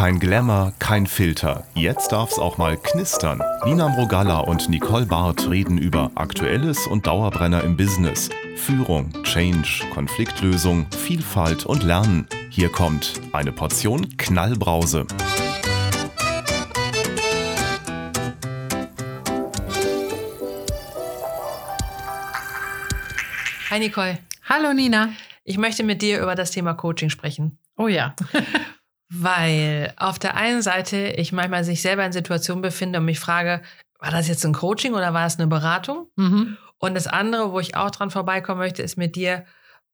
Kein 0.00 0.18
Glamour, 0.18 0.72
kein 0.78 1.06
Filter. 1.06 1.66
Jetzt 1.74 2.12
darf's 2.12 2.38
auch 2.38 2.56
mal 2.56 2.78
knistern. 2.78 3.42
Nina 3.66 3.86
Mrogalla 3.86 4.38
und 4.38 4.70
Nicole 4.70 5.04
Barth 5.04 5.50
reden 5.50 5.76
über 5.76 6.10
Aktuelles 6.14 6.86
und 6.86 7.06
Dauerbrenner 7.06 7.62
im 7.64 7.76
Business. 7.76 8.30
Führung, 8.56 9.12
Change, 9.24 9.84
Konfliktlösung, 9.92 10.86
Vielfalt 10.90 11.66
und 11.66 11.82
Lernen. 11.82 12.26
Hier 12.48 12.70
kommt 12.70 13.20
eine 13.32 13.52
Portion 13.52 14.16
Knallbrause. 14.16 15.06
Hi 23.68 23.78
Nicole. 23.78 24.18
Hallo 24.48 24.72
Nina. 24.72 25.10
Ich 25.44 25.58
möchte 25.58 25.82
mit 25.82 26.00
dir 26.00 26.22
über 26.22 26.34
das 26.36 26.52
Thema 26.52 26.72
Coaching 26.72 27.10
sprechen. 27.10 27.58
Oh 27.76 27.88
ja. 27.88 28.14
Weil 29.12 29.92
auf 29.96 30.18
der 30.18 30.36
einen 30.36 30.62
Seite 30.62 31.08
ich 31.16 31.32
manchmal 31.32 31.64
sich 31.64 31.82
selber 31.82 32.04
in 32.06 32.12
Situationen 32.12 32.62
befinde 32.62 33.00
und 33.00 33.04
mich 33.04 33.18
frage, 33.18 33.60
war 33.98 34.10
das 34.12 34.28
jetzt 34.28 34.44
ein 34.46 34.52
Coaching 34.54 34.94
oder 34.94 35.12
war 35.12 35.26
es 35.26 35.36
eine 35.38 35.48
Beratung? 35.48 36.06
Mhm. 36.16 36.56
Und 36.78 36.94
das 36.94 37.06
andere, 37.06 37.52
wo 37.52 37.58
ich 37.60 37.76
auch 37.76 37.90
dran 37.90 38.10
vorbeikommen 38.10 38.60
möchte, 38.60 38.82
ist 38.82 38.96
mit 38.96 39.16
dir, 39.16 39.44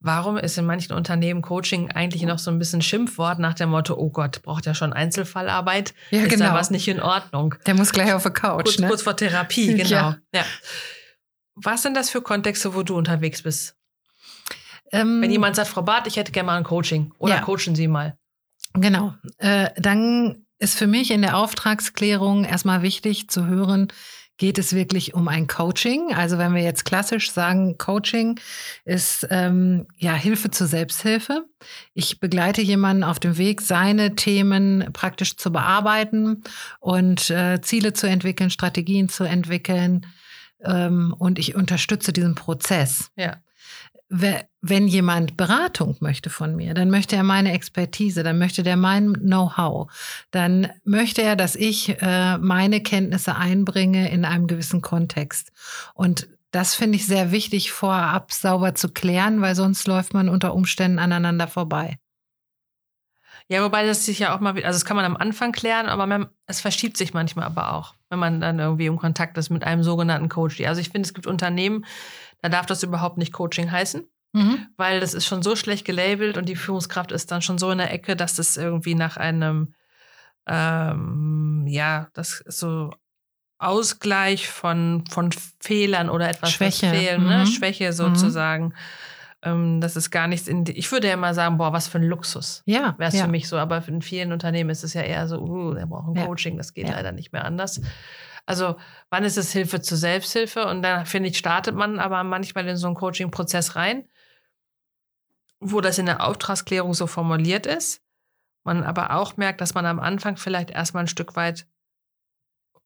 warum 0.00 0.36
ist 0.36 0.58
in 0.58 0.66
manchen 0.66 0.92
Unternehmen 0.92 1.40
Coaching 1.40 1.90
eigentlich 1.90 2.22
noch 2.22 2.38
so 2.38 2.50
ein 2.50 2.58
bisschen 2.58 2.82
Schimpfwort 2.82 3.38
nach 3.38 3.54
dem 3.54 3.70
Motto, 3.70 3.94
oh 3.96 4.10
Gott, 4.10 4.42
braucht 4.42 4.66
ja 4.66 4.74
schon 4.74 4.92
Einzelfallarbeit? 4.92 5.94
Ja, 6.10 6.20
ist 6.22 6.28
genau. 6.28 6.44
da 6.50 6.54
was 6.54 6.70
nicht 6.70 6.86
in 6.86 7.00
Ordnung? 7.00 7.54
Der 7.64 7.74
muss 7.74 7.92
gleich 7.92 8.12
auf 8.12 8.22
der 8.22 8.32
Couch, 8.32 8.64
Kurz, 8.64 8.78
ne? 8.78 8.86
kurz 8.86 9.02
vor 9.02 9.16
Therapie, 9.16 9.74
genau. 9.74 9.90
Ja. 9.90 10.16
Ja. 10.34 10.44
Was 11.54 11.82
sind 11.82 11.96
das 11.96 12.10
für 12.10 12.20
Kontexte, 12.20 12.74
wo 12.74 12.82
du 12.82 12.94
unterwegs 12.96 13.42
bist? 13.42 13.76
Ähm, 14.92 15.20
Wenn 15.22 15.30
jemand 15.30 15.56
sagt, 15.56 15.68
Frau 15.68 15.82
Barth, 15.82 16.06
ich 16.06 16.16
hätte 16.16 16.30
gerne 16.32 16.46
mal 16.46 16.56
ein 16.58 16.64
Coaching 16.64 17.12
oder 17.18 17.36
Ja. 17.36 17.40
coachen 17.40 17.74
Sie 17.74 17.88
mal. 17.88 18.16
Genau. 18.80 19.14
Äh, 19.38 19.70
dann 19.76 20.46
ist 20.58 20.78
für 20.78 20.87
mich 20.87 21.10
in 21.10 21.23
der 21.23 21.37
Auftragsklärung 21.37 22.45
erstmal 22.45 22.82
wichtig 22.82 23.28
zu 23.28 23.46
hören, 23.46 23.88
geht 24.38 24.59
es 24.59 24.74
wirklich 24.74 25.14
um 25.14 25.28
ein 25.28 25.46
Coaching? 25.46 26.12
Also 26.14 26.38
wenn 26.38 26.54
wir 26.54 26.62
jetzt 26.62 26.84
klassisch 26.84 27.30
sagen, 27.30 27.78
Coaching 27.78 28.38
ist 28.84 29.26
ähm, 29.30 29.86
ja 29.96 30.14
Hilfe 30.14 30.51
zur 30.51 30.66
Selbsthilfe. 30.66 31.45
Ich 31.95 32.20
begleite 32.20 32.60
jemanden 32.60 33.02
auf 33.02 33.18
dem 33.18 33.38
Weg, 33.38 33.62
seine 33.62 34.14
Themen 34.14 34.90
praktisch 34.92 35.36
zu 35.36 35.51
bearbeiten 35.51 36.42
und 36.80 37.30
äh, 37.30 37.60
Ziele 37.62 37.92
zu 37.95 38.06
entwickeln, 38.08 38.51
Strategien 38.51 39.08
zu 39.08 39.24
entwickeln. 39.24 40.06
Ähm, 40.62 41.14
und 41.18 41.38
ich 41.38 41.54
unterstütze 41.54 42.12
diesen 42.12 42.34
Prozess. 42.34 43.10
Ja. 43.16 43.36
Wenn 44.09 44.87
jemand 44.88 45.37
Beratung 45.37 45.96
möchte 46.01 46.30
von 46.30 46.54
mir, 46.54 46.74
dann 46.74 46.90
möchte 46.90 47.16
er 47.16 47.24
meine 47.24 47.52
Expertise, 47.52 48.23
dann 48.23 48.38
möchte 48.38 48.63
der 48.63 48.76
mein 48.76 49.15
Know-how, 49.15 49.90
dann 50.30 50.71
möchte 50.85 51.23
er, 51.23 51.35
dass 51.35 51.57
ich 51.57 52.01
äh, 52.01 52.38
meine 52.38 52.80
Kenntnisse 52.82 53.37
einbringe 53.37 54.10
in 54.10 54.24
einem 54.24 54.46
gewissen 54.46 54.80
Kontext. 54.80 55.51
Und 55.95 56.29
das 56.52 56.74
finde 56.74 56.96
ich 56.96 57.07
sehr 57.07 57.32
wichtig, 57.32 57.73
vorab 57.73 58.32
sauber 58.32 58.74
zu 58.74 58.90
klären, 58.90 59.40
weil 59.40 59.54
sonst 59.54 59.87
läuft 59.88 60.15
man 60.15 60.29
unter 60.29 60.54
Umständen 60.54 60.98
aneinander 60.98 61.48
vorbei. 61.48 61.98
Ja, 63.48 63.63
wobei 63.63 63.87
das 63.87 64.04
sich 64.04 64.19
ja 64.19 64.34
auch 64.34 64.41
mal, 64.41 64.54
also 64.54 64.76
das 64.76 64.84
kann 64.84 64.97
man 64.97 65.04
am 65.04 65.16
Anfang 65.16 65.53
klären, 65.53 65.87
aber 65.87 66.06
man, 66.06 66.26
es 66.47 66.60
verschiebt 66.60 66.97
sich 66.97 67.15
manchmal 67.15 67.44
aber 67.44 67.75
auch, 67.75 67.94
wenn 68.09 68.19
man 68.19 68.41
dann 68.41 68.59
irgendwie 68.59 68.87
im 68.87 68.98
Kontakt 68.98 69.38
ist 69.38 69.50
mit 69.50 69.62
einem 69.62 69.84
sogenannten 69.84 70.28
Coach. 70.28 70.60
Also 70.62 70.81
ich 70.81 70.88
finde, 70.91 71.06
es 71.06 71.15
gibt 71.15 71.28
Unternehmen, 71.28 71.84
da 72.47 72.56
darf 72.58 72.66
das 72.66 72.82
überhaupt 72.82 73.19
nicht 73.19 73.32
Coaching 73.32 73.70
heißen, 73.70 74.04
Mhm. 74.32 74.66
weil 74.76 75.00
das 75.00 75.14
ist 75.14 75.26
schon 75.26 75.42
so 75.42 75.56
schlecht 75.56 75.84
gelabelt 75.84 76.36
und 76.36 76.48
die 76.48 76.56
Führungskraft 76.56 77.10
ist 77.12 77.30
dann 77.30 77.42
schon 77.42 77.58
so 77.58 77.70
in 77.70 77.78
der 77.78 77.92
Ecke, 77.92 78.16
dass 78.16 78.34
das 78.36 78.56
irgendwie 78.56 78.94
nach 78.94 79.16
einem, 79.16 79.75
ähm, 80.47 81.64
ja, 81.66 82.08
das 82.14 82.41
ist 82.41 82.58
so 82.58 82.92
Ausgleich 83.58 84.48
von, 84.48 85.04
von 85.10 85.30
Fehlern 85.60 86.10
oder 86.10 86.28
etwas 86.28 86.52
Schwäche. 86.52 86.90
fehlen, 86.90 87.24
ne? 87.24 87.38
Mhm. 87.40 87.46
Schwäche 87.46 87.92
sozusagen. 87.92 88.74
Ähm, 89.42 89.80
das 89.80 89.96
ist 89.96 90.10
gar 90.10 90.26
nichts 90.28 90.46
in, 90.46 90.64
die- 90.64 90.72
ich 90.72 90.92
würde 90.92 91.08
ja 91.08 91.14
immer 91.14 91.32
sagen, 91.32 91.56
boah, 91.56 91.72
was 91.72 91.88
für 91.88 91.98
ein 91.98 92.04
Luxus 92.04 92.62
Ja, 92.66 92.94
wäre 92.98 93.08
es 93.08 93.14
ja. 93.16 93.24
für 93.24 93.30
mich 93.30 93.48
so. 93.48 93.56
Aber 93.56 93.82
in 93.88 94.02
vielen 94.02 94.32
Unternehmen 94.32 94.68
ist 94.70 94.84
es 94.84 94.92
ja 94.92 95.02
eher 95.02 95.26
so, 95.26 95.40
uh, 95.40 95.74
der 95.74 95.86
braucht 95.86 96.08
ein 96.08 96.16
Ja. 96.20 96.26
Coaching, 96.26 96.58
das 96.58 96.74
geht 96.74 96.88
Ja. 96.88 96.94
leider 96.96 97.12
nicht 97.12 97.32
mehr 97.32 97.44
anders. 97.46 97.80
Also, 98.46 98.76
wann 99.10 99.24
ist 99.24 99.36
es 99.36 99.52
Hilfe 99.52 99.80
zur 99.80 99.98
Selbsthilfe? 99.98 100.66
Und 100.66 100.82
dann, 100.82 101.04
finde 101.04 101.28
ich, 101.28 101.36
startet 101.38 101.74
man 101.74 101.98
aber 101.98 102.22
manchmal 102.24 102.66
in 102.68 102.76
so 102.76 102.86
einen 102.86 102.96
Coaching-Prozess 102.96 103.74
rein, 103.76 104.08
wo 105.60 105.80
das 105.80 105.98
in 105.98 106.06
der 106.06 106.24
Auftragsklärung 106.24 106.94
so 106.94 107.06
formuliert 107.06 107.66
ist. 107.66 108.02
Man 108.62 108.84
aber 108.84 109.16
auch 109.16 109.36
merkt, 109.36 109.60
dass 109.60 109.74
man 109.74 109.86
am 109.86 109.98
Anfang 110.00 110.36
vielleicht 110.36 110.70
erstmal 110.70 111.04
ein 111.04 111.08
Stück 111.08 111.34
weit 111.36 111.66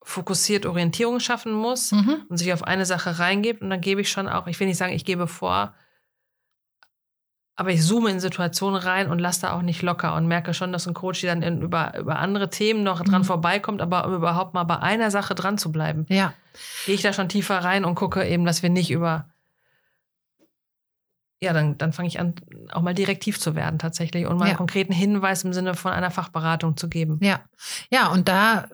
fokussiert 0.03 0.65
Orientierung 0.65 1.20
schaffen 1.20 1.53
muss 1.53 1.93
Mhm. 1.93 2.25
und 2.28 2.38
sich 2.38 2.53
auf 2.54 2.65
eine 2.65 2.87
Sache 2.87 3.19
reingibt. 3.19 3.60
Und 3.60 3.69
dann 3.70 3.81
gebe 3.82 4.00
ich 4.00 4.10
schon 4.10 4.28
auch, 4.28 4.47
ich 4.47 4.59
will 4.59 4.66
nicht 4.66 4.78
sagen, 4.78 4.94
ich 4.94 5.04
gebe 5.04 5.26
vor, 5.26 5.75
aber 7.60 7.71
ich 7.72 7.82
zoome 7.84 8.09
in 8.10 8.21
Situationen 8.21 8.81
rein 8.81 9.10
und 9.10 9.19
lasse 9.19 9.43
da 9.43 9.53
auch 9.53 9.60
nicht 9.60 9.82
locker 9.82 10.15
und 10.15 10.26
merke 10.26 10.54
schon, 10.54 10.72
dass 10.72 10.88
ein 10.88 10.94
Coach 10.94 11.21
dann 11.21 11.43
in, 11.43 11.60
über, 11.60 11.94
über 11.98 12.19
andere 12.19 12.48
Themen 12.48 12.82
noch 12.82 13.03
dran 13.03 13.21
Mhm. 13.21 13.26
vorbeikommt, 13.26 13.82
aber 13.82 14.06
um 14.06 14.15
überhaupt 14.15 14.54
mal 14.54 14.65
bei 14.65 14.78
einer 14.78 15.10
Sache 15.10 15.34
dran 15.34 15.59
zu 15.59 15.70
bleiben, 15.70 16.06
Ja, 16.09 16.32
gehe 16.87 16.94
ich 16.94 17.03
da 17.03 17.12
schon 17.12 17.28
tiefer 17.28 17.59
rein 17.59 17.84
und 17.84 17.97
gucke 17.97 18.26
eben, 18.26 18.47
dass 18.47 18.62
wir 18.62 18.70
nicht 18.70 18.91
über. 18.91 19.28
Ja, 21.43 21.53
dann, 21.53 21.78
dann 21.78 21.93
fange 21.93 22.09
ich 22.09 22.19
an, 22.20 22.34
auch 22.72 22.82
mal 22.82 22.94
direktiv 22.94 23.38
zu 23.38 23.54
werden 23.54 23.78
tatsächlich 23.78 24.26
und 24.26 24.37
mal 24.38 24.44
einen 24.47 24.53
Ja. 24.53 24.56
konkreten 24.56 24.93
Hinweis 24.93 25.43
im 25.44 25.53
Sinne 25.53 25.75
von 25.75 25.93
einer 25.93 26.10
Fachberatung 26.10 26.76
zu 26.76 26.88
geben. 26.88 27.19
ja. 27.22 27.41
Ja, 27.91 28.09
und 28.09 28.28
da 28.28 28.69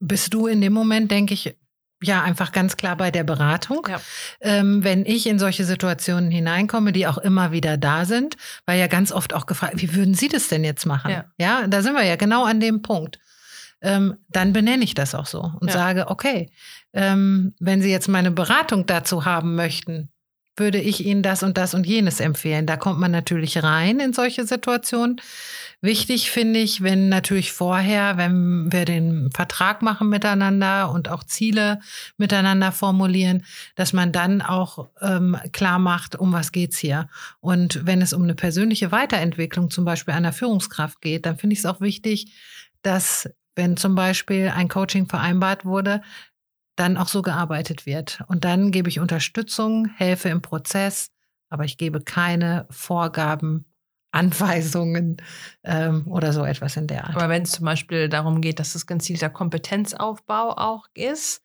bist 0.00 0.32
du 0.34 0.46
in 0.46 0.60
dem 0.60 0.72
Moment, 0.72 1.10
denke 1.10 1.34
ich, 1.34 1.56
ja, 2.02 2.22
einfach 2.22 2.52
ganz 2.52 2.76
klar 2.76 2.96
bei 2.96 3.10
der 3.10 3.24
Beratung. 3.24 3.86
Ja. 3.88 4.00
ähm, 4.40 4.84
wenn 4.84 5.06
ich 5.06 5.26
in 5.26 5.38
solche 5.38 5.64
Situationen 5.64 6.30
hineinkomme, 6.30 6.92
die 6.92 7.06
auch 7.06 7.18
immer 7.18 7.52
wieder 7.52 7.76
da 7.76 8.04
sind, 8.04 8.36
weil 8.66 8.78
ja 8.78 8.86
ganz 8.86 9.12
oft 9.12 9.34
auch 9.34 9.46
gefragt, 9.46 9.74
wie 9.76 9.94
würden 9.94 10.14
Sie 10.14 10.28
das 10.28 10.48
denn 10.48 10.64
jetzt 10.64 10.86
machen? 10.86 11.22
Ja. 11.38 11.66
da 11.66 11.82
sind 11.82 11.94
wir 11.94 12.04
ja 12.04 12.16
genau 12.16 12.44
an 12.44 12.60
dem 12.60 12.82
Punkt. 12.82 13.18
Ähm, 13.84 14.16
dann 14.28 14.52
benenne 14.52 14.84
ich 14.84 14.94
das 14.94 15.12
auch 15.14 15.26
so 15.26 15.40
und 15.60 15.66
Ja. 15.68 15.72
sage, 15.72 16.08
okay, 16.08 16.50
ähm, 16.92 17.54
wenn 17.58 17.82
Sie 17.82 17.90
jetzt 17.90 18.06
meine 18.08 18.30
Beratung 18.30 18.86
dazu 18.86 19.24
haben 19.24 19.56
möchten, 19.56 20.11
würde 20.56 20.78
ich 20.78 21.04
Ihnen 21.06 21.22
das 21.22 21.42
und 21.42 21.56
das 21.56 21.74
und 21.74 21.86
jenes 21.86 22.20
empfehlen. 22.20 22.66
Da 22.66 22.76
kommt 22.76 22.98
man 22.98 23.10
natürlich 23.10 23.62
rein 23.62 24.00
in 24.00 24.12
solche 24.12 24.44
Situationen. 24.44 25.20
Wichtig 25.80 26.30
finde 26.30 26.60
ich, 26.60 26.82
wenn 26.82 27.08
natürlich 27.08 27.52
vorher, 27.52 28.16
wenn 28.16 28.70
wir 28.70 28.84
den 28.84 29.30
Vertrag 29.32 29.82
machen 29.82 30.08
miteinander 30.08 30.90
und 30.90 31.08
auch 31.08 31.24
Ziele 31.24 31.80
miteinander 32.18 32.70
formulieren, 32.70 33.44
dass 33.74 33.92
man 33.92 34.12
dann 34.12 34.42
auch 34.42 34.90
ähm, 35.00 35.36
klar 35.52 35.78
macht, 35.78 36.16
um 36.16 36.32
was 36.32 36.52
geht's 36.52 36.78
hier. 36.78 37.08
Und 37.40 37.84
wenn 37.86 38.02
es 38.02 38.12
um 38.12 38.22
eine 38.22 38.34
persönliche 38.34 38.92
Weiterentwicklung 38.92 39.70
zum 39.70 39.84
Beispiel 39.84 40.14
einer 40.14 40.32
Führungskraft 40.32 41.00
geht, 41.00 41.26
dann 41.26 41.36
finde 41.36 41.54
ich 41.54 41.60
es 41.60 41.66
auch 41.66 41.80
wichtig, 41.80 42.32
dass 42.82 43.28
wenn 43.54 43.76
zum 43.76 43.94
Beispiel 43.94 44.52
ein 44.54 44.68
Coaching 44.68 45.06
vereinbart 45.06 45.64
wurde, 45.64 46.02
dann 46.76 46.96
auch 46.96 47.08
so 47.08 47.22
gearbeitet 47.22 47.86
wird. 47.86 48.20
Und 48.28 48.44
dann 48.44 48.70
gebe 48.70 48.88
ich 48.88 48.98
Unterstützung, 49.00 49.86
helfe 49.96 50.28
im 50.30 50.40
Prozess, 50.42 51.10
aber 51.50 51.64
ich 51.64 51.76
gebe 51.78 52.00
keine 52.00 52.66
Vorgaben, 52.70 53.66
Anweisungen 54.12 55.16
ähm, 55.64 56.06
oder 56.06 56.32
so 56.34 56.44
etwas 56.44 56.76
in 56.76 56.86
der 56.86 57.04
Art. 57.06 57.16
Aber 57.16 57.28
wenn 57.30 57.42
es 57.42 57.52
zum 57.52 57.64
Beispiel 57.64 58.08
darum 58.10 58.40
geht, 58.42 58.58
dass 58.58 58.74
es 58.74 58.86
gezielter 58.86 59.30
Kompetenzaufbau 59.30 60.50
auch 60.56 60.86
ist, 60.94 61.42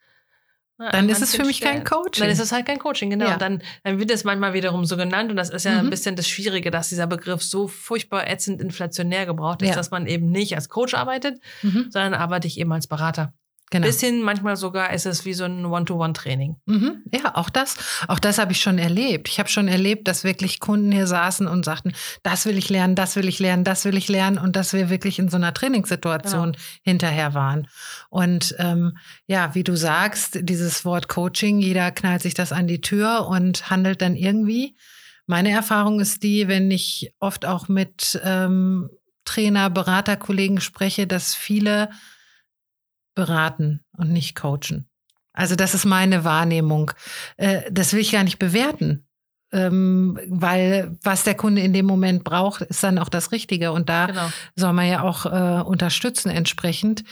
ne, 0.78 0.90
Dann 0.92 1.06
an 1.06 1.10
ist 1.10 1.22
es 1.22 1.34
für 1.36 1.46
mich 1.46 1.62
kein 1.62 1.82
Stellen- 1.82 1.86
Coaching. 1.86 2.24
Dann 2.24 2.30
ist 2.32 2.40
es 2.42 2.52
halt 2.52 2.66
kein 2.66 2.78
Coaching, 2.80 3.10
genau. 3.10 3.26
Ja. 3.28 3.34
Und 3.34 3.42
dann, 3.42 3.62
dann 3.84 4.00
wird 4.00 4.12
es 4.12 4.24
manchmal 4.26 4.54
wiederum 4.54 4.84
so 4.86 4.98
genannt. 4.98 5.30
Und 5.32 5.38
das 5.38 5.50
ist 5.50 5.64
ja 5.64 5.80
ein 5.80 5.86
Mhm. 5.86 5.90
bisschen 5.92 6.16
das 6.18 6.28
Schwierige, 6.28 6.70
dass 6.70 6.90
dieser 6.90 7.08
Begriff 7.08 7.42
so 7.42 7.68
furchtbar 7.70 8.28
ätzend 8.30 8.62
inflationär 8.62 9.26
gebraucht 9.26 9.62
ist, 9.62 9.70
Ja. 9.70 9.76
dass 9.76 9.92
man 9.92 10.06
eben 10.06 10.30
nicht 10.30 10.56
als 10.56 10.68
Coach 10.70 10.94
arbeitet, 10.94 11.40
Mhm, 11.64 11.88
sondern 11.90 12.14
arbeite 12.16 12.48
ich 12.48 12.60
eben 12.60 12.72
als 12.74 12.88
Berater. 12.88 13.34
Genau. 13.70 13.88
Bis 13.88 14.00
hin, 14.00 14.22
manchmal 14.22 14.56
sogar 14.56 14.94
ist 14.94 15.06
es 15.06 15.26
wie 15.26 15.34
so 15.34 15.44
ein 15.44 15.66
One-to-One-Training. 15.66 16.56
Mhm. 16.66 17.04
Ja, 17.14 17.36
auch 17.36 17.50
das, 17.50 17.76
auch 18.08 18.20
das 18.20 18.38
habe 18.38 18.52
ich 18.52 18.62
schon 18.62 18.78
erlebt. 18.78 19.28
Ich 19.30 19.40
habe 19.40 19.50
schon 19.50 19.68
erlebt, 19.68 20.08
dass 20.08 20.24
wirklich 20.24 20.60
Kunden 20.60 20.92
hier 20.92 21.08
saßen 21.08 21.48
und 21.48 21.66
sagten, 21.66 21.94
das 22.24 22.46
will 22.46 22.58
ich 22.58 22.70
lernen, 22.70 22.96
das 22.96 23.16
will 23.16 23.28
ich 23.28 23.40
lernen, 23.40 23.64
das 23.64 23.86
will 23.86 23.98
ich 23.98 24.08
lernen 24.08 24.38
und 24.38 24.56
dass 24.56 24.74
wir 24.74 24.90
wirklich 24.90 25.20
in 25.20 25.30
so 25.30 25.38
einer 25.38 25.54
Trainingssituation 25.54 26.56
hinterher 26.82 27.34
waren. 27.34 27.68
Und 28.10 28.56
ähm, 28.60 28.98
ja, 29.26 29.54
wie 29.56 29.64
du 29.64 29.76
sagst, 29.76 30.40
dieses 30.42 30.86
Wort 30.86 31.08
Coaching, 31.08 31.60
jeder 31.60 31.92
knallt 31.92 32.22
sich 32.22 32.34
das 32.34 32.52
an 32.52 32.68
die 32.68 32.82
Tür 32.82 33.28
und 33.28 33.70
handelt 33.70 34.02
dann 34.02 34.16
irgendwie. 34.16 34.76
Meine 35.26 35.52
Erfahrung 35.52 36.00
ist 36.00 36.24
die, 36.24 36.48
wenn 36.48 36.72
ich 36.72 37.14
oft 37.20 37.46
auch 37.46 37.68
mit 37.68 38.20
ähm, 38.24 38.90
Trainer, 39.26 39.70
Beraterkollegen 39.70 40.62
spreche, 40.62 41.06
dass 41.06 41.36
viele 41.36 41.90
beraten 43.18 43.84
und 43.98 44.14
nicht 44.14 44.36
coachen. 44.36 44.88
Also 45.34 45.56
das 45.56 45.74
ist 45.74 45.86
meine 45.86 46.24
Wahrnehmung. 46.24 46.92
Äh, 47.36 47.64
das 47.72 47.92
will 47.92 48.00
ich 48.00 48.12
gar 48.12 48.24
nicht 48.24 48.40
bewerten. 48.40 49.04
ähm, 49.54 50.20
weil 50.28 50.98
was 51.04 51.24
der 51.24 51.36
Kunde 51.36 51.62
in 51.62 51.74
dem 51.74 51.86
Moment 51.86 52.24
braucht, 52.24 52.62
ist 52.62 52.84
dann 52.84 53.00
auch 53.00 53.10
das 53.10 53.32
Richtige. 53.32 53.72
Und 53.72 53.88
da 53.88 54.08
genau. 54.08 54.30
soll 54.56 54.74
man 54.74 54.88
ja 54.88 55.02
auch 55.04 55.26
äh, 55.26 55.64
unterstützen 55.64 56.30
entsprechend. 56.30 57.04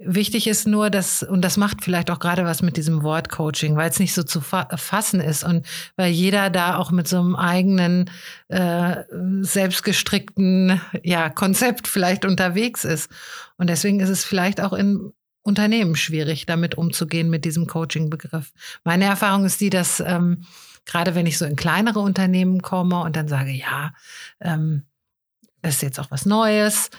Wichtig 0.00 0.46
ist 0.46 0.66
nur, 0.66 0.90
dass, 0.90 1.22
und 1.24 1.42
das 1.42 1.56
macht 1.56 1.82
vielleicht 1.82 2.10
auch 2.10 2.20
gerade 2.20 2.44
was 2.44 2.62
mit 2.62 2.76
diesem 2.76 3.02
Wort 3.02 3.30
Coaching, 3.30 3.74
weil 3.76 3.90
es 3.90 3.98
nicht 3.98 4.14
so 4.14 4.22
zu 4.22 4.40
fa 4.40 4.68
fassen 4.76 5.20
ist 5.20 5.42
und 5.44 5.66
weil 5.96 6.10
jeder 6.12 6.50
da 6.50 6.76
auch 6.76 6.92
mit 6.92 7.08
so 7.08 7.18
einem 7.18 7.34
eigenen, 7.36 8.10
äh, 8.48 9.04
selbstgestrickten 9.40 10.80
ja, 11.02 11.30
Konzept 11.30 11.88
vielleicht 11.88 12.24
unterwegs 12.24 12.84
ist. 12.84 13.10
Und 13.56 13.68
deswegen 13.70 14.00
ist 14.00 14.10
es 14.10 14.24
vielleicht 14.24 14.60
auch 14.60 14.72
in 14.72 15.12
Unternehmen 15.48 15.96
schwierig, 15.96 16.46
damit 16.46 16.76
umzugehen 16.76 17.30
mit 17.30 17.44
diesem 17.44 17.66
Coaching-Begriff. 17.66 18.52
Meine 18.84 19.06
Erfahrung 19.06 19.44
ist 19.44 19.60
die, 19.60 19.70
dass 19.70 19.98
ähm, 20.00 20.44
gerade 20.84 21.14
wenn 21.14 21.26
ich 21.26 21.38
so 21.38 21.44
in 21.44 21.56
kleinere 21.56 22.00
Unternehmen 22.00 22.62
komme 22.62 23.00
und 23.00 23.16
dann 23.16 23.28
sage, 23.28 23.50
ja, 23.50 23.92
ähm, 24.40 24.84
das 25.62 25.76
ist 25.76 25.82
jetzt 25.82 25.98
auch 25.98 26.10
was 26.10 26.26
Neues, 26.26 26.90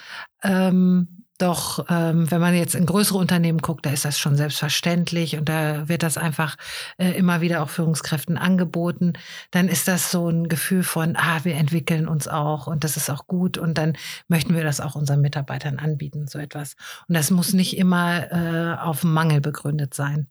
ähm, 0.43 1.18
doch 1.41 1.85
ähm, 1.89 2.29
wenn 2.29 2.41
man 2.41 2.53
jetzt 2.53 2.75
in 2.75 2.85
größere 2.85 3.17
Unternehmen 3.17 3.59
guckt, 3.59 3.85
da 3.85 3.91
ist 3.91 4.05
das 4.05 4.19
schon 4.19 4.35
selbstverständlich 4.35 5.37
und 5.37 5.49
da 5.49 5.87
wird 5.87 6.03
das 6.03 6.17
einfach 6.17 6.55
äh, 6.97 7.11
immer 7.11 7.41
wieder 7.41 7.63
auch 7.63 7.69
Führungskräften 7.69 8.37
angeboten. 8.37 9.13
Dann 9.51 9.67
ist 9.67 9.87
das 9.87 10.11
so 10.11 10.29
ein 10.29 10.47
Gefühl 10.47 10.83
von, 10.83 11.15
ah, 11.15 11.39
wir 11.43 11.55
entwickeln 11.55 12.07
uns 12.07 12.27
auch 12.27 12.67
und 12.67 12.83
das 12.83 12.97
ist 12.97 13.09
auch 13.09 13.27
gut 13.27 13.57
und 13.57 13.77
dann 13.77 13.97
möchten 14.27 14.55
wir 14.55 14.63
das 14.63 14.81
auch 14.81 14.95
unseren 14.95 15.21
Mitarbeitern 15.21 15.79
anbieten, 15.79 16.27
so 16.27 16.39
etwas. 16.39 16.75
Und 17.07 17.15
das 17.15 17.31
muss 17.31 17.53
nicht 17.53 17.77
immer 17.77 18.31
äh, 18.31 18.77
auf 18.79 19.03
Mangel 19.03 19.41
begründet 19.41 19.93
sein. 19.93 20.29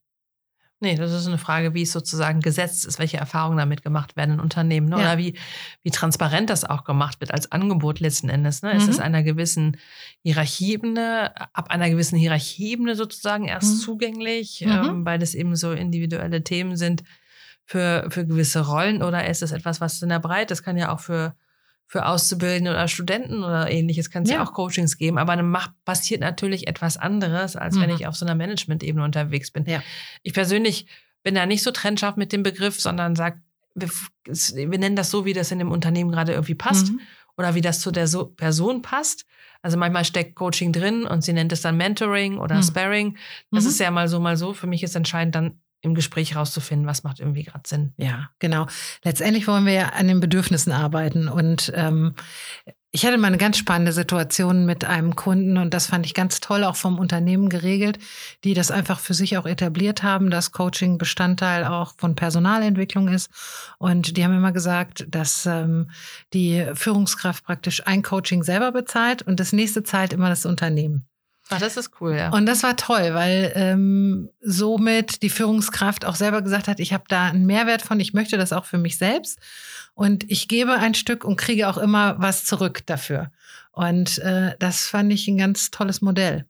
Nee, 0.81 0.95
das 0.95 1.13
ist 1.13 1.27
eine 1.27 1.39
Frage, 1.39 1.75
wie 1.75 1.83
es 1.83 1.91
sozusagen 1.91 2.41
gesetzt 2.41 2.87
ist, 2.87 3.01
welche 3.01 3.17
Erfahrungen 3.17 3.59
damit 3.59 3.83
gemacht 3.83 4.17
werden 4.17 4.35
in 4.35 4.41
Unternehmen 4.41 4.89
ne? 4.89 4.97
ja. 4.97 5.03
oder 5.03 5.19
wie, 5.19 5.37
wie 5.83 5.91
transparent 5.91 6.51
das 6.51 6.65
auch 6.65 6.85
gemacht 6.85 7.21
wird 7.21 7.33
als 7.33 7.51
Angebot 7.51 7.99
letzten 7.99 8.29
Endes. 8.29 8.63
Ne? 8.63 8.75
Mhm. 8.75 8.81
Es 8.81 8.87
ist 8.87 9.01
einer 9.01 9.25
gewissen 9.25 9.77
Hierarchieebene, 10.23 11.33
ab 11.53 11.71
einer 11.71 11.91
gewissen 11.91 12.17
Hierarchieebene 12.17 12.95
sozusagen 12.95 13.47
erst 13.47 13.75
mhm. 13.75 13.81
zugänglich, 13.81 14.63
mhm. 14.65 14.71
Ähm, 14.71 15.05
weil 15.05 15.21
es 15.21 15.35
eben 15.35 15.57
so 15.57 15.73
individuelle 15.73 16.45
Themen 16.45 16.77
sind 16.77 17.03
für, 17.65 18.07
für 18.11 18.25
gewisse 18.25 18.67
Rollen 18.67 19.03
oder 19.03 19.27
ist 19.29 19.43
es 19.43 19.51
etwas, 19.51 19.81
was 19.81 20.01
in 20.01 20.11
der 20.11 20.21
Breite, 20.21 20.47
das 20.47 20.63
kann 20.63 20.77
ja 20.77 20.93
auch 20.93 21.01
für 21.01 21.35
für 21.89 22.05
Auszubildende 22.05 22.71
oder 22.71 22.87
Studenten 22.87 23.43
oder 23.43 23.71
ähnliches 23.71 24.11
kann 24.11 24.23
es 24.23 24.31
ja. 24.31 24.37
ja. 24.37 24.45
auch 24.45 24.53
Coachings 24.53 24.99
geben, 24.99 25.17
aber 25.17 25.35
dann 25.35 25.49
macht, 25.49 25.71
passiert 25.87 26.21
natürlich 26.21 26.69
etwas 26.69 26.99
anderes, 26.99 27.57
als 27.57 27.77
mhm. 27.77 27.81
wenn 27.81 27.91
ich 27.91 28.07
auf 28.07 28.15
so 28.15 28.27
einer 28.27 28.35
Management-Ebene 28.35 29.03
unterwegs 29.03 29.51
bin. 29.51 29.65
Ja. 29.65 29.83
Ich 30.23 30.35
persönlich 30.35 30.87
bin 31.23 31.35
da 31.35 31.47
nicht 31.47 31.63
so 31.63 31.71
trennscharf 31.71 32.17
mit 32.17 32.33
dem 32.33 32.43
Begriff, 32.43 32.79
sondern 32.79 33.17
sage, 33.17 33.41
wir, 33.75 33.89
wir, 33.89 34.79
nennen 34.79 34.97
das 34.97 35.11
so, 35.11 35.25
wie 35.25 35.33
das 35.33 35.51
in 35.51 35.59
dem 35.59 35.71
Unternehmen 35.71 36.13
gerade 36.13 36.33
irgendwie 36.33 36.55
passt 36.55 36.93
mhm. 36.93 37.01
oder 37.39 37.55
wie 37.55 37.63
das 37.63 37.81
zu 37.81 37.91
der 37.91 38.07
so 38.07 38.27
Person 38.27 38.83
passt. 38.83 39.25
Also 39.63 39.79
manchmal 39.79 40.05
steckt 40.05 40.37
Coaching 40.37 40.73
drin 40.73 41.05
und 41.05 41.23
sie 41.23 41.33
nennt 41.33 41.53
es 41.53 41.63
dann 41.63 41.77
Mentoring 41.77 42.39
oder 42.39 42.57
mhm. 42.57 42.63
Sparring. 42.63 43.17
Das 43.51 43.65
mhm. 43.65 43.71
ist 43.71 43.81
ja 43.81 43.91
mal 43.91 44.09
so, 44.09 44.21
mal 44.21 44.37
so. 44.37 44.53
Für 44.53 44.67
mich 44.67 44.83
ist 44.83 44.95
entscheidend 44.95 45.35
dann 45.35 45.61
im 45.81 45.95
Gespräch 45.95 46.35
rauszufinden, 46.35 46.87
was 46.87 47.05
macht 47.05 47.21
irgendwie 47.21 47.45
gerade 47.45 47.69
Sinn. 47.69 47.93
Ja, 47.97 48.31
genau. 48.39 48.67
Letztendlich 49.05 49.47
wollen 49.47 49.67
wir 49.67 49.73
ja 49.73 49.89
an 49.91 50.09
den 50.09 50.21
Bedürfnissen 50.21 50.73
arbeiten. 50.73 51.29
Und 51.29 51.73
ähm, 51.75 52.15
ich 52.91 53.05
hatte 53.05 53.19
mal 53.19 53.27
eine 53.27 53.37
ganz 53.37 53.59
spannende 53.59 53.93
Situation 53.93 54.65
mit 54.65 54.85
einem 54.87 55.15
Kunden 55.15 55.59
und 55.59 55.75
das 55.75 55.87
fand 55.87 56.07
ich 56.07 56.15
ganz 56.15 56.41
toll, 56.41 56.65
auch 56.65 56.77
vom 56.77 56.99
Unternehmen 56.99 57.51
geregelt, 57.51 57.99
die 58.45 58.55
das 58.55 58.71
einfach 58.71 58.99
für 58.99 59.13
sich 59.13 59.37
auch 59.37 59.45
etabliert 59.45 60.03
haben, 60.03 60.31
dass 60.31 60.53
Coaching 60.53 60.97
Bestandteil 60.97 61.65
auch 61.65 61.95
von 61.99 62.15
Personalentwicklung 62.15 63.09
ist. 63.09 63.31
Und 63.79 64.17
die 64.17 64.25
haben 64.25 64.35
immer 64.35 64.53
gesagt, 64.53 65.07
dass 65.11 65.45
ähm, 65.45 65.91
die 66.33 66.67
Führungskraft 66.73 67.45
praktisch 67.45 67.87
ein 67.87 68.03
Coaching 68.03 68.43
selber 68.43 68.73
bezahlt 68.73 69.21
und 69.21 69.39
das 69.39 69.53
nächste 69.53 69.83
zahlt 69.83 70.15
immer 70.15 70.31
das 70.31 70.47
Unternehmen. 70.47 71.08
Ach, 71.51 71.59
das 71.59 71.77
ist 71.77 72.01
cool, 72.01 72.15
ja. 72.15 72.31
Und 72.31 72.47
das 72.47 72.63
war 72.63 72.77
toll, 72.77 73.15
weil 73.15 73.53
ähm, 73.55 74.29
somit 74.41 75.23
die 75.23 75.31
Führungskraft 75.31 76.05
auch 76.05 76.15
selber 76.15 76.43
gesagt 76.43 76.69
hat, 76.69 76.81
ich 76.81 76.93
habe 76.93 77.05
da 77.09 77.27
einen 77.27 77.47
Mehrwert 77.47 77.83
von, 77.83 77.99
ich 78.01 78.13
möchte 78.13 78.37
das 78.37 78.53
auch 78.53 78.67
für 78.67 78.79
mich 78.79 78.99
selbst. 78.99 79.39
Und 79.95 80.31
ich 80.31 80.49
gebe 80.49 80.75
ein 80.75 80.95
Stück 80.95 81.25
und 81.25 81.37
kriege 81.37 81.69
auch 81.69 81.79
immer 81.79 82.17
was 82.19 82.45
zurück 82.45 82.87
dafür. 82.87 83.31
Und 83.73 84.19
äh, 84.19 84.57
das 84.59 84.87
fand 84.87 85.13
ich 85.13 85.27
ein 85.29 85.39
ganz 85.39 85.71
tolles 85.71 86.01
Modell 86.03 86.45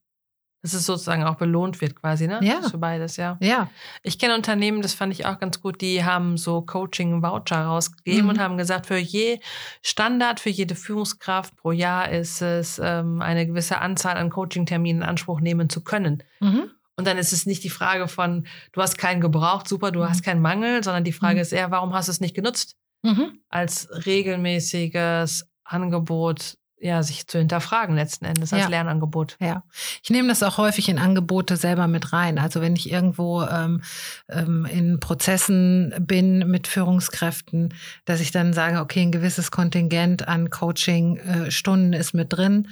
dass 0.72 0.80
es 0.80 0.86
sozusagen 0.86 1.24
auch 1.24 1.36
belohnt 1.36 1.80
wird 1.80 1.96
quasi, 1.96 2.26
ne? 2.26 2.40
Ja. 2.42 2.62
Für 2.62 2.78
beides, 2.78 3.16
ja. 3.16 3.36
Ja. 3.40 3.70
Ich 4.02 4.18
kenne 4.18 4.34
Unternehmen, 4.34 4.82
das 4.82 4.94
fand 4.94 5.12
ich 5.12 5.26
auch 5.26 5.38
ganz 5.38 5.60
gut, 5.60 5.80
die 5.80 6.04
haben 6.04 6.36
so 6.36 6.62
Coaching-Voucher 6.62 7.64
rausgegeben 7.64 8.24
mhm. 8.24 8.28
und 8.30 8.38
haben 8.38 8.58
gesagt, 8.58 8.86
für 8.86 8.98
je 8.98 9.40
Standard, 9.82 10.40
für 10.40 10.50
jede 10.50 10.74
Führungskraft 10.74 11.56
pro 11.56 11.72
Jahr 11.72 12.10
ist 12.10 12.42
es 12.42 12.80
ähm, 12.82 13.22
eine 13.22 13.46
gewisse 13.46 13.78
Anzahl 13.78 14.16
an 14.16 14.30
Coaching-Terminen 14.30 15.02
in 15.02 15.08
Anspruch 15.08 15.40
nehmen 15.40 15.68
zu 15.68 15.82
können. 15.82 16.22
Mhm. 16.40 16.70
Und 16.96 17.06
dann 17.06 17.16
ist 17.16 17.32
es 17.32 17.46
nicht 17.46 17.62
die 17.62 17.70
Frage 17.70 18.08
von, 18.08 18.46
du 18.72 18.82
hast 18.82 18.98
keinen 18.98 19.20
gebraucht, 19.20 19.68
super, 19.68 19.92
du 19.92 20.00
mhm. 20.00 20.08
hast 20.08 20.24
keinen 20.24 20.42
Mangel, 20.42 20.82
sondern 20.82 21.04
die 21.04 21.12
Frage 21.12 21.36
mhm. 21.36 21.42
ist 21.42 21.52
eher, 21.52 21.70
warum 21.70 21.94
hast 21.94 22.08
du 22.08 22.12
es 22.12 22.20
nicht 22.20 22.34
genutzt? 22.34 22.76
Mhm. 23.02 23.40
Als 23.48 23.88
regelmäßiges 24.04 25.48
Angebot 25.64 26.58
ja, 26.80 27.02
sich 27.02 27.26
zu 27.26 27.38
hinterfragen 27.38 27.94
letzten 27.94 28.24
Endes 28.24 28.52
als 28.52 28.62
ja. 28.62 28.68
Lernangebot. 28.68 29.36
Ja, 29.40 29.62
ich 30.02 30.10
nehme 30.10 30.28
das 30.28 30.42
auch 30.42 30.58
häufig 30.58 30.88
in 30.88 30.98
Angebote 30.98 31.56
selber 31.56 31.86
mit 31.86 32.12
rein. 32.12 32.38
Also 32.38 32.60
wenn 32.60 32.76
ich 32.76 32.90
irgendwo 32.90 33.42
ähm, 33.42 33.82
ähm, 34.28 34.66
in 34.70 35.00
Prozessen 35.00 35.94
bin 36.00 36.48
mit 36.50 36.66
Führungskräften, 36.66 37.74
dass 38.04 38.20
ich 38.20 38.30
dann 38.30 38.52
sage, 38.52 38.80
okay, 38.80 39.02
ein 39.02 39.12
gewisses 39.12 39.50
Kontingent 39.50 40.28
an 40.28 40.50
Coaching-Stunden 40.50 41.92
äh, 41.92 41.98
ist 41.98 42.14
mit 42.14 42.32
drin 42.32 42.68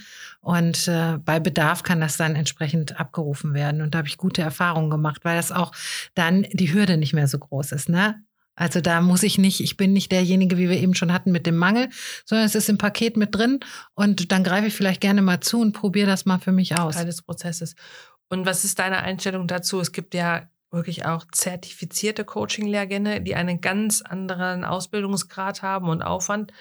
und 0.46 0.86
äh, 0.86 1.18
bei 1.18 1.40
Bedarf 1.40 1.82
kann 1.82 2.00
das 2.00 2.16
dann 2.16 2.36
entsprechend 2.36 3.00
abgerufen 3.00 3.52
werden. 3.52 3.80
Und 3.80 3.94
da 3.94 3.98
habe 3.98 4.06
ich 4.08 4.16
gute 4.16 4.42
Erfahrungen 4.42 4.90
gemacht, 4.90 5.24
weil 5.24 5.36
das 5.36 5.50
auch 5.50 5.72
dann 6.14 6.46
die 6.52 6.72
Hürde 6.72 6.98
nicht 6.98 7.14
mehr 7.14 7.26
so 7.26 7.40
groß 7.40 7.72
ist. 7.72 7.88
Ne? 7.88 8.22
Also 8.56 8.80
da 8.80 9.00
muss 9.02 9.22
ich 9.22 9.38
nicht, 9.38 9.60
ich 9.60 9.76
bin 9.76 9.92
nicht 9.92 10.10
derjenige, 10.10 10.56
wie 10.56 10.68
wir 10.68 10.78
eben 10.78 10.94
schon 10.94 11.12
hatten, 11.12 11.30
mit 11.30 11.46
dem 11.46 11.56
Mangel, 11.56 11.88
sondern 12.24 12.46
es 12.46 12.54
ist 12.54 12.68
im 12.68 12.78
Paket 12.78 13.16
mit 13.16 13.34
drin 13.34 13.60
und 13.94 14.32
dann 14.32 14.42
greife 14.42 14.66
ich 14.66 14.74
vielleicht 14.74 15.02
gerne 15.02 15.22
mal 15.22 15.40
zu 15.40 15.60
und 15.60 15.72
probiere 15.72 16.06
das 16.06 16.24
mal 16.24 16.38
für 16.38 16.52
mich 16.52 16.78
aus. 16.78 16.96
Teil 16.96 17.06
des 17.06 17.22
Prozesses. 17.22 17.76
Und 18.28 18.46
was 18.46 18.64
ist 18.64 18.78
deine 18.78 19.02
Einstellung 19.02 19.46
dazu? 19.46 19.78
Es 19.78 19.92
gibt 19.92 20.14
ja 20.14 20.48
wirklich 20.70 21.06
auch 21.06 21.24
zertifizierte 21.30 22.24
Coaching-Lehrgänge, 22.24 23.20
die 23.20 23.34
einen 23.34 23.60
ganz 23.60 24.02
anderen 24.02 24.64
Ausbildungsgrad 24.64 25.62
haben 25.62 25.88
und 25.88 26.02
Aufwand. 26.02 26.52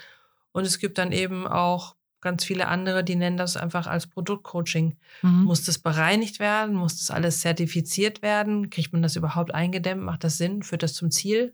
Und 0.51 0.65
es 0.65 0.79
gibt 0.79 0.97
dann 0.97 1.11
eben 1.11 1.47
auch 1.47 1.95
ganz 2.21 2.43
viele 2.43 2.67
andere, 2.67 3.03
die 3.03 3.15
nennen 3.15 3.37
das 3.37 3.55
einfach 3.55 3.87
als 3.87 4.07
Produktcoaching. 4.07 4.97
Mhm. 5.21 5.43
Muss 5.43 5.63
das 5.63 5.79
bereinigt 5.79 6.39
werden? 6.39 6.75
Muss 6.75 6.97
das 6.97 7.11
alles 7.11 7.41
zertifiziert 7.41 8.21
werden? 8.21 8.69
Kriegt 8.69 8.93
man 8.93 9.01
das 9.01 9.15
überhaupt 9.15 9.53
eingedämmt? 9.53 10.01
Macht 10.01 10.23
das 10.23 10.37
Sinn? 10.37 10.63
Führt 10.63 10.83
das 10.83 10.93
zum 10.93 11.11
Ziel? 11.11 11.53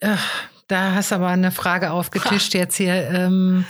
Da 0.00 0.94
hast 0.94 1.10
du 1.10 1.16
aber 1.16 1.28
eine 1.28 1.50
Frage 1.50 1.90
aufgetischt 1.92 2.54
jetzt 2.54 2.76
hier. 2.76 2.94
Ähm, 3.10 3.64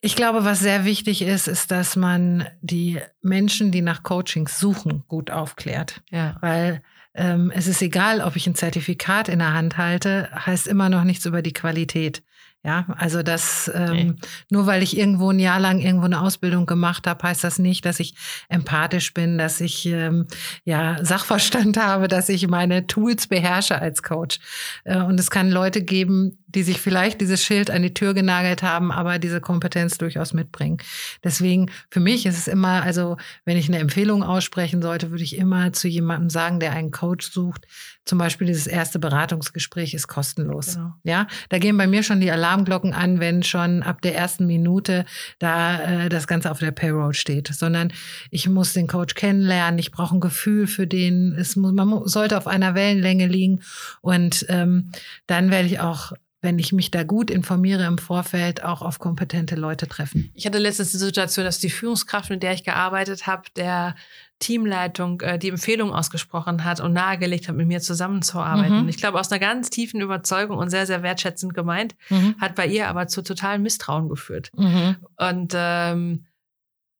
ich 0.00 0.14
glaube, 0.14 0.44
was 0.44 0.60
sehr 0.60 0.84
wichtig 0.84 1.22
ist, 1.22 1.48
ist, 1.48 1.70
dass 1.70 1.96
man 1.96 2.46
die 2.60 3.00
Menschen, 3.20 3.72
die 3.72 3.82
nach 3.82 4.02
Coachings 4.02 4.60
suchen, 4.60 5.04
gut 5.08 5.30
aufklärt. 5.30 6.02
Ja. 6.10 6.36
Weil 6.40 6.82
ähm, 7.14 7.50
es 7.52 7.66
ist 7.66 7.82
egal, 7.82 8.20
ob 8.20 8.36
ich 8.36 8.46
ein 8.46 8.54
Zertifikat 8.54 9.28
in 9.28 9.40
der 9.40 9.54
Hand 9.54 9.76
halte, 9.76 10.28
heißt 10.34 10.68
immer 10.68 10.88
noch 10.88 11.02
nichts 11.02 11.26
über 11.26 11.42
die 11.42 11.52
Qualität. 11.52 12.22
Ja, 12.68 12.84
also 12.98 13.22
das 13.22 13.70
ähm, 13.74 13.92
nee. 13.94 14.14
nur 14.50 14.66
weil 14.66 14.82
ich 14.82 14.98
irgendwo 14.98 15.30
ein 15.30 15.38
Jahr 15.38 15.58
lang 15.58 15.78
irgendwo 15.78 16.04
eine 16.04 16.20
Ausbildung 16.20 16.66
gemacht 16.66 17.06
habe, 17.06 17.26
heißt 17.26 17.42
das 17.42 17.58
nicht, 17.58 17.86
dass 17.86 17.98
ich 17.98 18.14
empathisch 18.50 19.14
bin, 19.14 19.38
dass 19.38 19.62
ich 19.62 19.86
ähm, 19.86 20.26
ja 20.64 21.02
Sachverstand 21.02 21.78
habe, 21.82 22.08
dass 22.08 22.28
ich 22.28 22.46
meine 22.46 22.86
Tools 22.86 23.26
beherrsche 23.26 23.80
als 23.80 24.02
Coach. 24.02 24.38
Äh, 24.84 24.98
und 24.98 25.18
es 25.18 25.30
kann 25.30 25.50
Leute 25.50 25.82
geben, 25.82 26.44
die 26.48 26.62
sich 26.62 26.80
vielleicht 26.80 27.20
dieses 27.20 27.44
Schild 27.44 27.70
an 27.70 27.82
die 27.82 27.92
Tür 27.92 28.14
genagelt 28.14 28.62
haben, 28.62 28.90
aber 28.90 29.18
diese 29.18 29.40
Kompetenz 29.40 29.98
durchaus 29.98 30.32
mitbringen. 30.32 30.78
Deswegen, 31.22 31.70
für 31.90 32.00
mich 32.00 32.24
ist 32.24 32.38
es 32.38 32.48
immer, 32.48 32.82
also 32.82 33.18
wenn 33.44 33.58
ich 33.58 33.68
eine 33.68 33.78
Empfehlung 33.78 34.22
aussprechen 34.22 34.80
sollte, 34.80 35.10
würde 35.10 35.24
ich 35.24 35.36
immer 35.36 35.72
zu 35.74 35.88
jemandem 35.88 36.30
sagen, 36.30 36.58
der 36.58 36.72
einen 36.72 36.90
Coach 36.90 37.30
sucht. 37.30 37.66
Zum 38.06 38.16
Beispiel 38.16 38.46
dieses 38.46 38.66
erste 38.66 38.98
Beratungsgespräch 38.98 39.92
ist 39.92 40.08
kostenlos. 40.08 40.74
Genau. 40.74 40.94
Ja, 41.04 41.26
da 41.50 41.58
gehen 41.58 41.76
bei 41.76 41.86
mir 41.86 42.02
schon 42.02 42.22
die 42.22 42.30
Alarmglocken 42.30 42.94
an, 42.94 43.20
wenn 43.20 43.42
schon 43.42 43.82
ab 43.82 44.00
der 44.00 44.16
ersten 44.16 44.46
Minute 44.46 45.04
da 45.38 45.80
äh, 45.82 46.08
das 46.08 46.26
Ganze 46.26 46.50
auf 46.50 46.58
der 46.60 46.70
Payroll 46.70 47.12
steht. 47.12 47.48
Sondern 47.48 47.92
ich 48.30 48.48
muss 48.48 48.72
den 48.72 48.86
Coach 48.86 49.14
kennenlernen, 49.14 49.78
ich 49.78 49.90
brauche 49.90 50.16
ein 50.16 50.20
Gefühl 50.20 50.66
für 50.66 50.86
den. 50.86 51.34
Es 51.38 51.56
muss, 51.56 51.72
man 51.72 52.06
sollte 52.06 52.38
auf 52.38 52.46
einer 52.46 52.74
Wellenlänge 52.74 53.26
liegen 53.26 53.60
und 54.00 54.46
ähm, 54.48 54.90
dann 55.26 55.50
werde 55.50 55.66
ich 55.66 55.80
auch 55.80 56.12
wenn 56.40 56.58
ich 56.58 56.72
mich 56.72 56.90
da 56.90 57.02
gut 57.02 57.30
informiere 57.30 57.84
im 57.84 57.98
Vorfeld, 57.98 58.62
auch 58.62 58.82
auf 58.82 58.98
kompetente 58.98 59.56
Leute 59.56 59.88
treffen. 59.88 60.30
Ich 60.34 60.46
hatte 60.46 60.58
letztens 60.58 60.92
die 60.92 60.98
Situation, 60.98 61.44
dass 61.44 61.58
die 61.58 61.70
Führungskraft, 61.70 62.30
mit 62.30 62.42
der 62.42 62.52
ich 62.52 62.62
gearbeitet 62.62 63.26
habe, 63.26 63.42
der 63.56 63.96
Teamleitung 64.38 65.20
äh, 65.22 65.38
die 65.38 65.48
Empfehlung 65.48 65.92
ausgesprochen 65.92 66.64
hat 66.64 66.80
und 66.80 66.92
nahegelegt 66.92 67.48
hat, 67.48 67.56
mit 67.56 67.66
mir 67.66 67.80
zusammenzuarbeiten. 67.80 68.76
Mhm. 68.76 68.82
Und 68.82 68.88
ich 68.88 68.98
glaube, 68.98 69.18
aus 69.18 69.32
einer 69.32 69.40
ganz 69.40 69.68
tiefen 69.70 70.00
Überzeugung 70.00 70.58
und 70.58 70.70
sehr, 70.70 70.86
sehr 70.86 71.02
wertschätzend 71.02 71.54
gemeint, 71.54 71.96
mhm. 72.08 72.36
hat 72.40 72.54
bei 72.54 72.66
ihr 72.66 72.88
aber 72.88 73.08
zu 73.08 73.22
totalem 73.22 73.62
Misstrauen 73.62 74.08
geführt. 74.08 74.52
Mhm. 74.56 74.96
Und 75.16 75.54
ähm, 75.56 76.24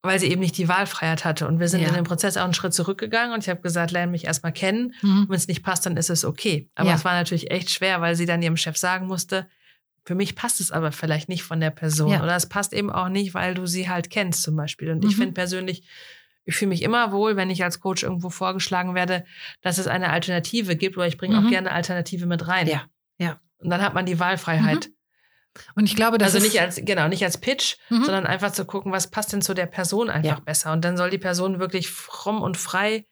weil 0.02 0.20
sie 0.20 0.28
eben 0.28 0.40
nicht 0.40 0.56
die 0.56 0.68
Wahlfreiheit 0.68 1.24
hatte. 1.24 1.48
Und 1.48 1.58
wir 1.58 1.68
sind 1.68 1.82
ja. 1.82 1.88
in 1.88 1.94
dem 1.94 2.04
Prozess 2.04 2.36
auch 2.36 2.44
einen 2.44 2.54
Schritt 2.54 2.74
zurückgegangen 2.74 3.34
und 3.34 3.42
ich 3.42 3.48
habe 3.48 3.60
gesagt, 3.60 3.90
lerne 3.90 4.12
mich 4.12 4.24
erstmal 4.24 4.52
kennen. 4.52 4.94
Mhm. 5.02 5.26
Wenn 5.28 5.36
es 5.36 5.48
nicht 5.48 5.62
passt, 5.62 5.86
dann 5.86 5.96
ist 5.96 6.10
es 6.10 6.24
okay. 6.24 6.70
Aber 6.74 6.90
ja. 6.90 6.94
es 6.94 7.04
war 7.04 7.14
natürlich 7.14 7.50
echt 7.50 7.70
schwer, 7.70 8.00
weil 8.00 8.14
sie 8.14 8.26
dann 8.26 8.42
ihrem 8.42 8.56
Chef 8.56 8.76
sagen 8.76 9.06
musste, 9.06 9.48
für 10.04 10.14
mich 10.14 10.36
passt 10.36 10.60
es 10.60 10.70
aber 10.70 10.92
vielleicht 10.92 11.28
nicht 11.28 11.42
von 11.42 11.60
der 11.60 11.70
Person. 11.70 12.10
Ja. 12.10 12.22
Oder 12.22 12.36
es 12.36 12.48
passt 12.48 12.72
eben 12.72 12.90
auch 12.90 13.08
nicht, 13.08 13.34
weil 13.34 13.54
du 13.54 13.66
sie 13.66 13.90
halt 13.90 14.08
kennst 14.08 14.42
zum 14.42 14.56
Beispiel. 14.56 14.90
Und 14.90 15.02
mhm. 15.02 15.10
ich 15.10 15.16
finde 15.16 15.32
persönlich, 15.32 15.82
ich 16.44 16.56
fühle 16.56 16.70
mich 16.70 16.82
immer 16.82 17.12
wohl, 17.12 17.36
wenn 17.36 17.50
ich 17.50 17.62
als 17.62 17.80
Coach 17.80 18.04
irgendwo 18.04 18.30
vorgeschlagen 18.30 18.94
werde, 18.94 19.24
dass 19.60 19.76
es 19.76 19.86
eine 19.86 20.10
Alternative 20.10 20.76
gibt 20.76 20.96
oder 20.96 21.06
ich 21.06 21.18
bringe 21.18 21.38
mhm. 21.38 21.46
auch 21.46 21.50
gerne 21.50 21.72
Alternative 21.72 22.24
mit 22.24 22.48
rein. 22.48 22.66
Ja, 22.66 22.84
ja. 23.18 23.38
Und 23.58 23.68
dann 23.68 23.82
hat 23.82 23.92
man 23.92 24.06
die 24.06 24.18
Wahlfreiheit. 24.18 24.88
Und 25.74 25.84
ich 25.84 25.96
glaube, 25.96 26.18
das 26.18 26.34
also 26.34 26.46
nicht 26.46 26.60
als 26.60 26.80
genau 26.82 27.08
nicht 27.08 27.24
als 27.24 27.38
Pitch, 27.38 27.76
mhm. 27.90 28.04
sondern 28.04 28.26
einfach 28.26 28.52
zu 28.52 28.64
gucken, 28.64 28.92
was 28.92 29.10
passt 29.10 29.32
denn 29.32 29.42
zu 29.42 29.54
der 29.54 29.66
Person 29.66 30.10
einfach 30.10 30.38
ja. 30.38 30.44
besser. 30.44 30.72
Und 30.72 30.84
dann 30.84 30.96
soll 30.96 31.10
die 31.10 31.18
Person 31.18 31.58
wirklich 31.58 31.90
fromm 31.90 32.42
und 32.42 32.56
frei 32.56 33.04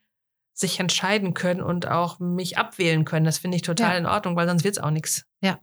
sich 0.57 0.81
entscheiden 0.81 1.35
können 1.35 1.61
und 1.61 1.87
auch 1.87 2.19
mich 2.19 2.57
abwählen 2.57 3.05
können. 3.05 3.27
Das 3.27 3.39
finde 3.39 3.57
ich 3.57 3.63
total 3.63 3.93
ja. 3.93 3.99
in 3.99 4.07
Ordnung, 4.07 4.37
weil 4.37 4.49
sonst 4.49 4.65
wird 4.65 4.79
es 4.79 4.83
auch 4.83 4.91
nichts. 4.91 5.25
Ja. 5.43 5.61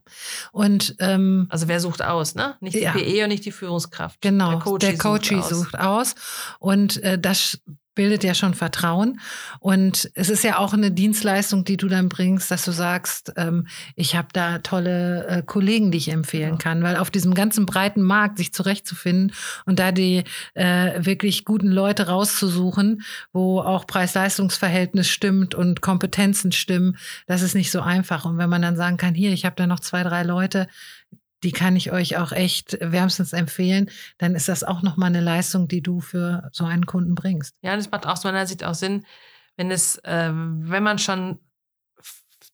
Und 0.52 0.94
ähm, 1.00 1.46
also 1.50 1.66
wer 1.66 1.80
sucht 1.80 2.00
aus, 2.00 2.36
ne? 2.36 2.56
Nicht 2.60 2.76
die 2.76 2.82
ja. 2.82 2.92
PE 2.92 3.24
und 3.24 3.30
nicht 3.30 3.44
die 3.44 3.50
Führungskraft. 3.50 4.20
Genau. 4.20 4.50
Der 4.50 4.60
Coach, 4.60 4.86
der 4.86 4.96
Coach 4.96 5.30
sucht, 5.30 5.48
sucht 5.48 5.78
aus. 5.80 6.14
Und 6.60 7.02
äh, 7.02 7.18
das 7.18 7.58
bildet 7.94 8.24
ja 8.24 8.34
schon 8.34 8.54
Vertrauen. 8.54 9.20
Und 9.60 10.10
es 10.14 10.30
ist 10.30 10.44
ja 10.44 10.58
auch 10.58 10.72
eine 10.72 10.90
Dienstleistung, 10.90 11.64
die 11.64 11.76
du 11.76 11.88
dann 11.88 12.08
bringst, 12.08 12.50
dass 12.50 12.64
du 12.64 12.72
sagst, 12.72 13.32
ähm, 13.36 13.66
ich 13.96 14.16
habe 14.16 14.28
da 14.32 14.58
tolle 14.58 15.26
äh, 15.26 15.42
Kollegen, 15.42 15.90
die 15.90 15.98
ich 15.98 16.10
empfehlen 16.10 16.52
ja. 16.52 16.58
kann. 16.58 16.82
Weil 16.82 16.96
auf 16.96 17.10
diesem 17.10 17.34
ganzen 17.34 17.66
breiten 17.66 18.02
Markt 18.02 18.38
sich 18.38 18.52
zurechtzufinden 18.52 19.32
und 19.66 19.78
da 19.78 19.92
die 19.92 20.24
äh, 20.54 21.04
wirklich 21.04 21.44
guten 21.44 21.68
Leute 21.68 22.08
rauszusuchen, 22.08 23.02
wo 23.32 23.60
auch 23.60 23.86
Preis-Leistungs-Verhältnis 23.86 25.08
stimmt 25.08 25.54
und 25.54 25.80
Kompetenzen 25.80 26.52
stimmen, 26.52 26.96
das 27.26 27.42
ist 27.42 27.54
nicht 27.54 27.70
so 27.70 27.80
einfach. 27.80 28.24
Und 28.24 28.38
wenn 28.38 28.50
man 28.50 28.62
dann 28.62 28.76
sagen 28.76 28.96
kann, 28.96 29.14
hier, 29.14 29.32
ich 29.32 29.44
habe 29.44 29.56
da 29.56 29.66
noch 29.66 29.80
zwei, 29.80 30.02
drei 30.02 30.22
Leute, 30.22 30.68
die 31.44 31.52
kann 31.52 31.76
ich 31.76 31.92
euch 31.92 32.16
auch 32.16 32.32
echt 32.32 32.78
wärmstens 32.80 33.32
empfehlen, 33.32 33.90
dann 34.18 34.34
ist 34.34 34.48
das 34.48 34.64
auch 34.64 34.82
nochmal 34.82 35.10
eine 35.10 35.20
Leistung, 35.20 35.68
die 35.68 35.82
du 35.82 36.00
für 36.00 36.48
so 36.52 36.64
einen 36.64 36.86
Kunden 36.86 37.14
bringst. 37.14 37.54
Ja, 37.62 37.76
das 37.76 37.90
macht 37.90 38.06
aus 38.06 38.24
meiner 38.24 38.46
Sicht 38.46 38.64
auch 38.64 38.74
Sinn, 38.74 39.04
wenn 39.56 39.70
es, 39.70 39.96
äh, 39.98 40.30
wenn 40.32 40.82
man 40.82 40.98
schon 40.98 41.38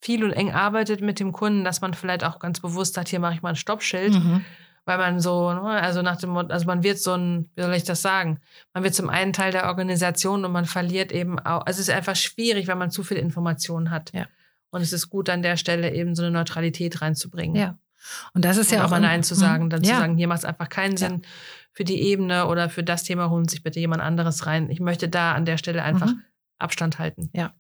viel 0.03 0.25
und 0.25 0.33
eng 0.33 0.51
arbeitet 0.51 1.01
mit 1.01 1.21
dem 1.21 1.33
Kunden, 1.33 1.65
dass 1.65 1.81
man 1.81 1.95
vielleicht 1.95 2.25
auch 2.25 2.39
ganz 2.39 2.61
bewusst 2.61 2.95
sagt, 2.95 3.09
hier 3.09 3.21
mache 3.21 3.35
ich 3.35 3.43
mal 3.43 3.51
ein 3.51 3.57
Stoppschild. 3.57 4.15
Mhm. 4.15 4.45
Weil 4.87 4.97
man 4.97 5.21
so, 5.21 5.53
ne, 5.53 5.61
also 5.63 6.01
nach 6.01 6.17
dem 6.17 6.35
also 6.37 6.67
man 6.67 6.83
wird 6.83 6.99
so 6.99 7.13
ein, 7.13 7.51
wie 7.55 7.63
soll 7.63 7.75
ich 7.75 7.85
das 7.85 8.01
sagen? 8.01 8.41
Man 8.73 8.83
wird 8.83 8.95
zum 8.95 9.11
einen 9.11 9.35
Teil 9.35 9.53
der 9.53 9.67
Organisation 9.67 10.45
und 10.45 10.53
man 10.53 10.65
verliert 10.65 11.13
eben 11.13 11.39
auch, 11.39 11.67
also 11.67 11.81
es 11.81 11.89
ist 11.89 11.95
einfach 11.95 12.17
schwierig, 12.17 12.67
wenn 12.67 12.79
man 12.79 12.91
zu 12.91 13.05
viel 13.05 13.19
Informationen 13.19 13.91
hat. 13.91 14.13
Ja. 14.15 14.27
Und 14.71 14.81
es 14.81 14.93
ist 14.93 15.11
gut, 15.11 15.29
an 15.29 15.43
der 15.43 15.59
Stelle 15.59 15.93
eben 15.93 16.15
so 16.15 16.23
eine 16.23 16.31
Neutralität 16.31 17.03
reinzubringen. 17.03 17.57
Ja. 17.57 17.79
Und 18.35 18.45
das 18.45 18.57
ist 18.57 18.71
ja 18.71 18.85
auch 18.85 18.91
mal 18.91 19.01
Nein 19.01 19.23
zu 19.23 19.35
sagen, 19.35 19.65
mhm. 19.65 19.71
dann 19.71 19.83
ja. 19.83 19.95
zu 19.95 20.01
sagen, 20.01 20.17
hier 20.17 20.29
macht 20.29 20.41
es 20.41 20.45
einfach 20.45 20.69
keinen 20.69 20.97
Sinn 20.97 21.21
ja. 21.23 21.29
für 21.73 21.85
die 21.85 22.01
Ebene 22.03 22.47
oder 22.47 22.71
für 22.71 22.83
das 22.83 23.05
Thema 23.05 23.31
holen 23.31 23.49
sich 23.49 23.63
bitte 23.63 23.81
jemand 23.81 24.03
anderes 24.03 24.47
rein. 24.47 24.71
Ich 24.71 24.81
möchte 24.81 25.09
da 25.09 25.33
an 25.33 25.45
der 25.45 25.59
Stelle 25.59 25.83
einfach 25.83 26.09
mhm. 26.09 26.23
Abstand 26.59 26.99
halten. 26.99 27.31
Ja. 27.33 27.55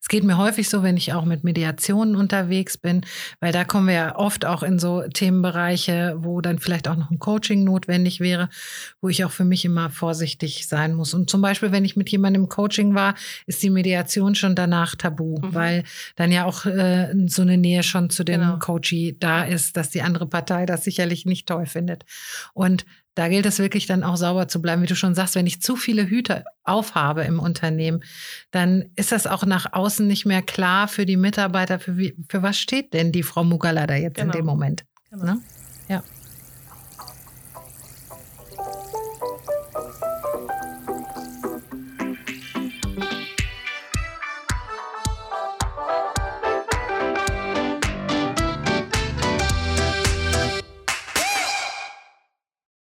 Es 0.00 0.08
geht 0.08 0.24
mir 0.24 0.36
häufig 0.38 0.68
so, 0.68 0.82
wenn 0.82 0.96
ich 0.96 1.12
auch 1.12 1.24
mit 1.24 1.44
Mediationen 1.44 2.16
unterwegs 2.16 2.76
bin, 2.76 3.02
weil 3.40 3.52
da 3.52 3.64
kommen 3.64 3.86
wir 3.86 3.94
ja 3.94 4.16
oft 4.16 4.44
auch 4.44 4.62
in 4.62 4.78
so 4.78 5.02
Themenbereiche, 5.02 6.16
wo 6.18 6.40
dann 6.40 6.58
vielleicht 6.58 6.88
auch 6.88 6.96
noch 6.96 7.10
ein 7.10 7.18
Coaching 7.18 7.64
notwendig 7.64 8.20
wäre, 8.20 8.48
wo 9.00 9.08
ich 9.08 9.24
auch 9.24 9.30
für 9.30 9.44
mich 9.44 9.64
immer 9.64 9.90
vorsichtig 9.90 10.66
sein 10.66 10.94
muss. 10.94 11.14
Und 11.14 11.30
zum 11.30 11.40
Beispiel, 11.40 11.72
wenn 11.72 11.84
ich 11.84 11.96
mit 11.96 12.10
jemandem 12.10 12.42
im 12.42 12.48
Coaching 12.48 12.94
war, 12.94 13.14
ist 13.46 13.62
die 13.62 13.70
Mediation 13.70 14.34
schon 14.34 14.54
danach 14.54 14.94
tabu, 14.94 15.38
mhm. 15.38 15.54
weil 15.54 15.84
dann 16.16 16.32
ja 16.32 16.44
auch 16.44 16.66
äh, 16.66 17.14
so 17.26 17.42
eine 17.42 17.56
Nähe 17.56 17.82
schon 17.82 18.10
zu 18.10 18.24
dem 18.24 18.40
genau. 18.40 18.58
Coachee 18.58 19.16
da 19.18 19.44
ist, 19.44 19.76
dass 19.76 19.90
die 19.90 20.02
andere 20.02 20.26
Partei 20.26 20.66
das 20.66 20.84
sicherlich 20.84 21.26
nicht 21.26 21.46
toll 21.46 21.66
findet. 21.66 22.04
Und 22.54 22.84
da 23.14 23.28
gilt 23.28 23.46
es 23.46 23.58
wirklich 23.58 23.86
dann 23.86 24.04
auch 24.04 24.16
sauber 24.16 24.48
zu 24.48 24.62
bleiben. 24.62 24.82
Wie 24.82 24.86
du 24.86 24.96
schon 24.96 25.14
sagst, 25.14 25.34
wenn 25.34 25.46
ich 25.46 25.60
zu 25.60 25.76
viele 25.76 26.08
Hüte 26.08 26.44
aufhabe 26.64 27.22
im 27.24 27.38
Unternehmen, 27.38 28.02
dann 28.50 28.86
ist 28.96 29.12
das 29.12 29.26
auch 29.26 29.44
nach 29.44 29.72
außen 29.72 30.06
nicht 30.06 30.24
mehr 30.24 30.42
klar 30.42 30.88
für 30.88 31.04
die 31.04 31.16
Mitarbeiter, 31.16 31.78
für, 31.78 31.98
wie, 31.98 32.16
für 32.28 32.42
was 32.42 32.58
steht 32.58 32.94
denn 32.94 33.12
die 33.12 33.22
Frau 33.22 33.44
Mugala 33.44 33.86
da 33.86 33.94
jetzt 33.94 34.16
genau. 34.16 34.32
in 34.32 34.38
dem 34.38 34.46
Moment. 34.46 34.84
Genau. 35.10 35.24
Ne? 35.24 35.40
Ja. 35.88 36.02